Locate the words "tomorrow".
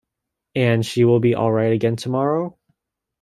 1.95-2.57